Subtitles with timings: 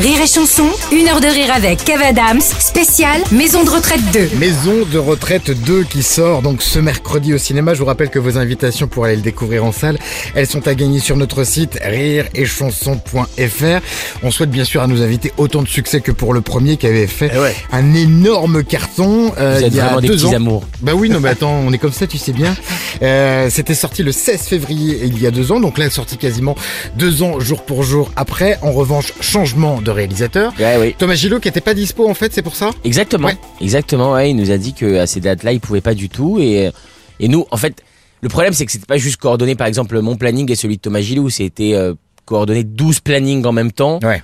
[0.00, 4.30] Rire et chanson, une heure de rire avec Kev Adams, spécial Maison de retraite 2.
[4.38, 7.74] Maison de retraite 2 qui sort donc ce mercredi au cinéma.
[7.74, 9.96] Je vous rappelle que vos invitations pour aller le découvrir en salle,
[10.34, 13.84] elles sont à gagner sur notre site rireetchanson.fr.
[14.24, 16.88] On souhaite bien sûr à nos invités autant de succès que pour le premier qui
[16.88, 17.54] avait fait Eh ouais.
[17.70, 20.32] un énorme carton euh, Vous êtes il y a vraiment des deux petits ans.
[20.34, 20.64] amours.
[20.80, 22.56] Bah oui, non mais attends, on est comme ça, tu sais bien.
[23.02, 26.56] Euh, C'était sorti le 16 février il y a deux ans, donc là sorti quasiment
[26.96, 28.58] deux ans jour pour jour après.
[28.62, 30.52] En revanche, changement de réalisateur.
[30.58, 30.94] Ouais, oui.
[30.98, 32.70] Thomas Gillot qui était pas dispo en fait, c'est pour ça?
[32.82, 33.28] Exactement.
[33.28, 33.36] Ouais.
[33.60, 34.30] Exactement, ouais.
[34.30, 36.38] Il nous a dit que à ces dates-là, il pouvait pas du tout.
[36.40, 36.70] Et,
[37.20, 37.82] et nous, en fait,
[38.22, 40.80] le problème, c'est que c'était pas juste coordonné, par exemple, mon planning et celui de
[40.82, 41.30] Thomas Gilou.
[41.30, 44.00] C'était euh, coordonné 12 plannings en même temps.
[44.02, 44.22] Ouais.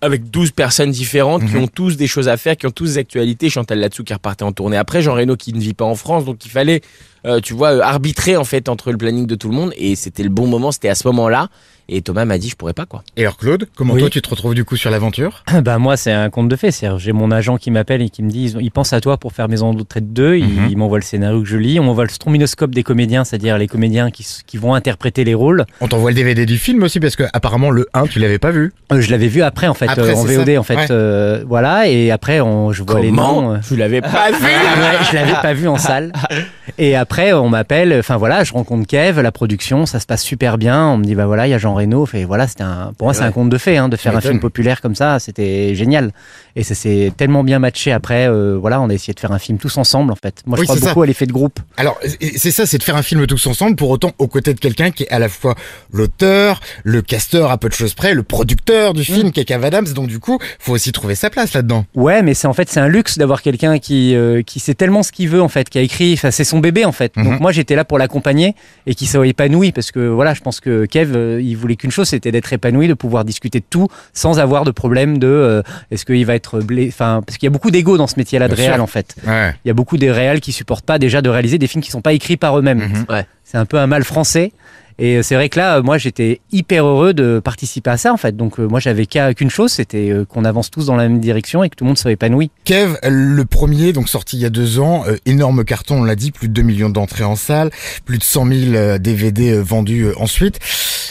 [0.00, 1.62] Avec 12 personnes différentes qui Mhm.
[1.62, 3.48] ont tous des choses à faire, qui ont tous des actualités.
[3.50, 6.24] Chantal Latsou qui repartait en tournée après, Jean Reno qui ne vit pas en France.
[6.24, 6.80] Donc il fallait,
[7.26, 9.72] euh, tu vois, euh, arbitrer en fait entre le planning de tout le monde.
[9.76, 11.48] Et c'était le bon moment, c'était à ce moment-là.
[11.88, 13.02] Et Thomas m'a dit, je pourrais pas quoi.
[13.16, 14.00] Et alors Claude, comment Oui.
[14.00, 15.42] toi tu te retrouves du coup sur l'aventure?
[15.64, 18.22] Bah moi c'est un conte de fait, c'est j'ai mon agent qui m'appelle et qui
[18.22, 20.68] me dit ils pensent à toi pour faire Maison de retraite 2, il, Mhm.
[20.70, 23.66] il m'envoie le scénario que je lis, on m'envoie le strominoscope des comédiens, c'est-à-dire les
[23.66, 24.24] comédiens qui,
[24.56, 25.66] vont interpréter les rôles.
[25.80, 28.52] On t'envoie le DVD du film aussi parce que apparemment le 1 tu l'avais pas
[28.52, 28.72] vu.
[28.92, 30.86] Euh, je l'avais vu après en fait Après, euh, en VOD ça en fait Ouais.
[30.92, 33.58] euh, voilà et après on, je vois les noms.
[33.66, 36.12] Tu l'avais pas vu Ah ouais, je l'avais pas vu en salle.
[36.78, 37.94] Et après, on m'appelle.
[37.98, 40.86] Enfin voilà, je rencontre Kev, la production, ça se passe super bien.
[40.88, 42.06] On me dit bah voilà, il y a Jean Reno.
[42.06, 42.92] Fait voilà, c'était un.
[42.98, 45.18] Pour moi, c'est un conte de fait, hein, de faire un film populaire comme ça.
[45.18, 46.12] C'était génial.
[46.54, 47.92] Et ça s'est tellement bien matché.
[47.92, 50.42] Après, euh, voilà, on a essayé de faire un film tous ensemble en fait.
[50.46, 50.88] Moi, je Oui, crois c'est ça.
[50.88, 51.58] beaucoup à l'effet de groupe.
[51.76, 51.98] Alors
[52.36, 54.90] c'est ça, c'est de faire un film tous ensemble pour autant aux côtés de quelqu'un
[54.90, 55.54] qui est à la fois
[55.92, 59.64] l'auteur, le casteur à peu de choses près, le producteur du film qui est Kev
[59.64, 59.86] Adams.
[59.94, 61.84] Donc du coup, faut aussi trouver sa place là-dedans.
[61.94, 65.02] Ouais, mais c'est en fait c'est un luxe d'avoir quelqu'un qui euh, qui sait tellement
[65.02, 66.16] ce qu'il veut en fait, qui a écrit.
[66.16, 67.16] C'est son bébé en fait.
[67.16, 67.24] Mhm.
[67.24, 68.54] Donc moi j'étais là pour l'accompagner
[68.86, 71.90] et qui soit épanoui parce que voilà, je pense que Kev euh, il voulait qu'une
[71.90, 75.62] chose, c'était d'être épanoui, de pouvoir discuter de tout sans avoir de problème de euh,
[75.90, 76.88] est-ce qu'il va être blé.
[76.88, 79.14] Enfin, parce qu'il y a beaucoup d'ego dans ce métier-là de réal en fait.
[79.26, 79.54] Ouais.
[79.64, 81.90] Il y a beaucoup des réals qui supportent pas déjà de réaliser des films qui
[81.90, 82.78] sont pas écrits par eux-mêmes.
[82.78, 83.04] Mhm.
[83.08, 83.26] Ouais.
[83.44, 84.52] C'est un peu un mal français.
[84.98, 88.12] Et euh, c'est vrai que là, euh, moi, j'étais hyper heureux de participer à ça,
[88.12, 88.36] en fait.
[88.36, 91.20] Donc, euh, moi, j'avais qu'à- qu'une chose, c'était euh, qu'on avance tous dans la même
[91.20, 92.50] direction et que tout le monde soit épanoui.
[92.64, 96.16] Kev, le premier, donc sorti il y a deux ans, euh, énorme carton, on l'a
[96.16, 97.70] dit, plus de 2 millions d'entrées en salle,
[98.04, 100.58] plus de 100 000 euh, DVD vendus ensuite.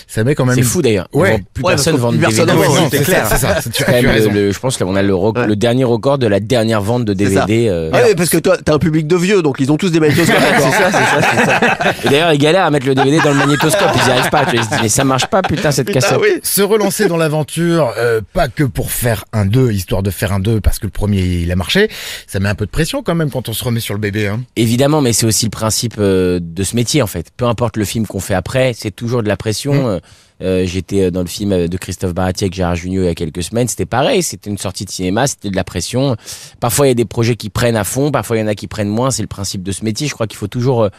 [0.08, 0.56] Ça met quand même.
[0.56, 1.08] C'est fou d'ailleurs.
[1.14, 1.42] Ouais.
[1.54, 2.68] Plus Ouais, personne vend de plus personne DVD.
[2.92, 3.26] c'est clair.
[3.28, 3.62] ça, c'est ça.
[3.62, 5.48] c'est- Tu, as même le- je pense qu'on a le, Ouais.
[5.48, 7.14] le dernier record de la dernière vente de.
[7.14, 7.68] DVD.
[7.70, 7.90] euh.
[7.94, 10.02] Ah oui, parce que toi, t'as un public de vieux, donc ils ont tous des
[10.02, 10.36] magnétoscopes.
[10.58, 11.60] c'est ça, c'est ça, c'est ça.
[12.06, 13.71] Et d'ailleurs, ils galèrent à mettre le DVD dans le magnétoscope.
[13.96, 14.46] Ils n'y arrivent pas.
[14.46, 16.18] Tu vois, Ils se disent, mais ça marche pas, putain, cette Putain, cassette.
[16.22, 16.40] oui.
[16.44, 20.40] Se relancer dans l'aventure, euh, pas que pour faire un 2, histoire de faire un
[20.40, 21.90] 2 parce que le premier il a marché,
[22.28, 24.28] ça met un peu de pression quand même quand on se remet sur le bébé.
[24.28, 24.42] Hein.
[24.56, 27.28] Évidemment, mais c'est aussi le principe euh, de ce métier, en fait.
[27.36, 29.96] Peu importe le film qu'on fait après, c'est toujours de la pression.
[29.98, 30.00] Mm.
[30.44, 33.44] Euh, J'étais dans le film de Christophe Baratier avec Gérard Junior il y a quelques
[33.44, 33.68] semaines.
[33.68, 34.24] C'était pareil.
[34.24, 35.28] C'était une sortie de cinéma.
[35.28, 36.16] C'était de la pression.
[36.60, 38.10] Parfois, il y a des projets qui prennent à fond.
[38.10, 39.12] Parfois, il y en a qui prennent moins.
[39.12, 40.08] C'est le principe de ce métier.
[40.08, 40.90] Je crois qu'il faut toujours euh,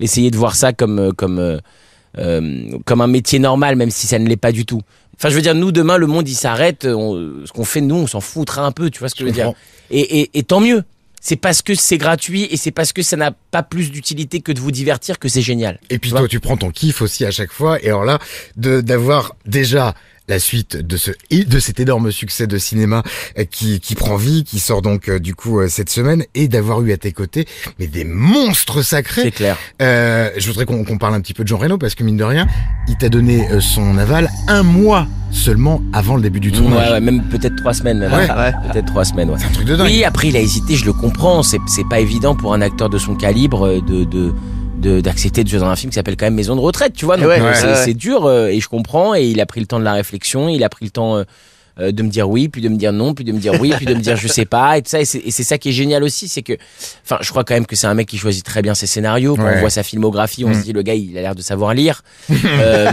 [0.00, 1.60] essayer de voir ça comme, euh, comme,
[2.18, 4.80] euh, euh, comme un métier normal, même si ça ne l'est pas du tout.
[5.16, 6.84] Enfin, je veux dire, nous, demain, le monde, il s'arrête.
[6.84, 8.90] On- Ce qu'on fait, nous, on s'en foutra un peu.
[8.90, 9.52] Tu vois ce que je veux dire
[9.90, 10.84] et, et, et tant mieux.
[11.20, 14.52] C'est parce que c'est gratuit et c'est parce que ça n'a pas plus d'utilité que
[14.52, 15.80] de vous divertir que c'est génial.
[15.90, 17.82] Et puis toi tu prends ton kiff aussi à chaque fois.
[17.82, 18.20] Et alors là,
[18.56, 19.94] de d'avoir déjà
[20.28, 23.02] la suite de ce et de cet énorme succès de cinéma
[23.38, 26.48] euh, qui qui prend vie, qui sort donc euh, du coup euh, cette semaine, et
[26.48, 27.46] d'avoir eu à tes côtés
[27.78, 29.30] mais des monstres C'est sacrés.
[29.30, 29.56] clair.
[29.82, 32.16] Euh, je voudrais qu'on qu'on parle un petit peu de Jean Reno parce que mine
[32.16, 32.46] de rien,
[32.88, 36.90] il t'a donné son aval un mois seulement avant le début du Ouais, tournage.
[36.90, 37.98] ouais, même peut-être trois semaines.
[37.98, 38.12] Même.
[38.12, 38.30] Ouais.
[38.30, 38.52] Ouais.
[38.72, 39.30] Peut-être trois semaines.
[39.30, 39.36] Ouais.
[39.38, 39.86] C'est un truc de dingue.
[39.86, 41.42] Oui, après il a hésité, je le comprends.
[41.42, 44.32] C'est c'est pas évident pour un acteur de son calibre de de-
[44.78, 47.16] d'accepter de jouer dans un film qui s'appelle quand même Maison de retraite, tu vois.
[47.16, 47.94] Donc Ouais, euh, c'est ouais.
[47.94, 49.14] dur euh, et je comprends.
[49.14, 51.16] Et il a pris le temps de la réflexion, il a pris le temps.
[51.18, 51.24] euh,
[51.80, 53.86] de me dire oui, puis de me dire non, puis de me dire oui, puis
[53.86, 54.98] de me dire je sais pas, et tout ça.
[55.00, 56.54] Et c'est ça qui est génial aussi, c'est que,
[57.04, 59.36] enfin, je crois quand même que c'est un mec qui choisit très bien ses scénarios.
[59.36, 59.54] Quand Ouais.
[59.58, 60.54] on voit sa filmographie, on Mm.
[60.54, 62.02] se dit le gars, il a l'air de savoir lire.
[62.44, 62.90] Euh,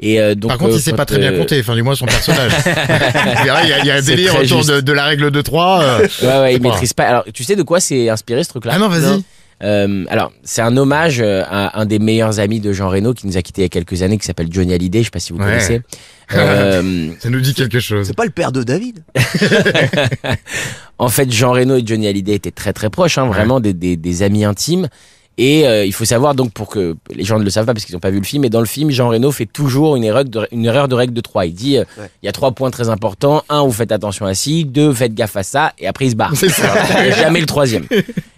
[0.00, 1.94] et euh, donc, Par contre, euh, il sait pas très bien compter, enfin du moins
[1.94, 2.52] son personnage.
[2.66, 5.80] Il y a, il y a un délire autour de, de la règle de 3.
[5.82, 6.08] euh.
[6.22, 7.04] Ouais, ouais, il maîtrise pas.
[7.04, 8.72] Alors, tu sais de quoi c'est inspiré ce truc-là?
[8.74, 9.22] Ah non, vas-y.
[9.64, 13.26] Euh, alors, c'est un hommage euh, à un des meilleurs amis de Jean Reno qui
[13.26, 14.98] nous a quitté il y a quelques années, qui s'appelle Johnny Hallyday.
[15.00, 15.46] Je sais pas si vous Ouais.
[15.46, 15.80] connaissez.
[16.34, 18.06] Euh, Ça nous dit quelque chose.
[18.06, 19.04] C'est pas le père de David
[20.98, 23.96] en fait, Jean Reno et Johnny Hallyday étaient très très proches, hein, vraiment des, des,
[23.96, 24.88] des amis intimes.
[25.36, 27.84] Et euh, il faut savoir donc pour que les gens ne le savent pas parce
[27.84, 30.04] qu'ils n'ont pas vu le film, mais dans le film, Jean Reno fait toujours une
[30.04, 31.46] erreur de, une erreur de règle de 3.
[31.46, 32.10] Il dit euh, il Ouais.
[32.22, 33.42] y a trois points très importants.
[33.48, 34.64] Un, vous faites attention à ci.
[34.64, 35.72] Deux, faites gaffe à ça.
[35.78, 36.32] Et après, il se barre.
[36.36, 36.72] C'est ça.
[37.00, 37.84] Il n'y a jamais le troisième.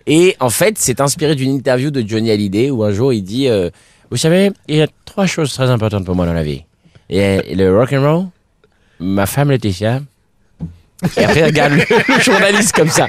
[0.06, 3.48] Et en fait, c'est inspiré d'une interview de Johnny Hallyday où un jour il dit
[3.48, 3.70] euh,
[4.10, 6.62] Vous savez, il y a trois choses très importantes pour moi dans la vie.
[7.10, 8.26] Il y a le rock and roll,
[9.00, 10.00] ma femme Laetitia.
[11.18, 11.78] Et après, il regarde le,
[12.16, 13.06] le journaliste comme ça.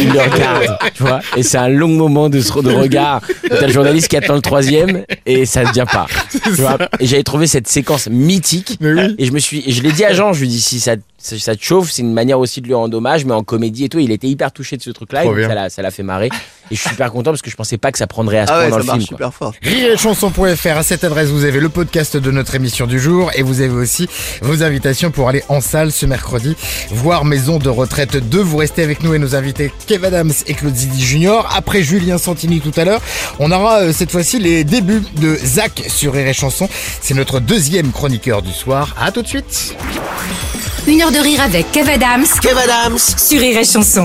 [0.00, 1.20] Il le regarde, tu vois.
[1.36, 3.20] Et c'est un long moment de, de regard.
[3.48, 6.06] T'as le journaliste qui attend le troisième et ça ne vient pas.
[6.42, 6.78] Tu vois.
[7.00, 8.78] Et j'avais trouvé cette séquence mythique.
[8.80, 9.14] Oui.
[9.18, 10.80] Et je me suis, et je l'ai dit à Jean, je lui ai dit si
[10.80, 13.42] ça, si ça te chauffe, c'est une manière aussi de lui rendre hommage, mais en
[13.42, 13.98] comédie et tout.
[13.98, 16.30] Il était hyper touché de ce truc-là, et donc ça l'a, ça l'a fait marrer.
[16.70, 18.52] Et je suis super content parce que je pensais pas que ça prendrait à ce
[18.52, 19.08] Ah point ouais, dans ça le marche film.
[19.18, 19.26] quoi.
[19.28, 19.52] super fort.
[19.62, 20.76] Rire et chanson.fr.
[20.76, 23.72] À cette adresse, vous avez le podcast de notre émission du jour et vous avez
[23.72, 24.06] aussi
[24.42, 26.54] vos invitations pour aller en salle ce mercredi
[26.90, 28.38] voir Maison de retraite 2.
[28.38, 31.50] Vous restez avec nous et nos invités Kev Adams et Claude Zidi Junior.
[31.56, 33.00] Après Julien Santini tout à l'heure,
[33.38, 36.68] on aura euh, cette fois-ci les débuts de Zach sur Rire et chanson.
[37.00, 38.94] C'est notre deuxième chroniqueur du soir.
[39.00, 39.74] À tout de suite.
[40.86, 44.04] Une heure de rire avec Kev Adams Kev Adams sur Rire et Chanson.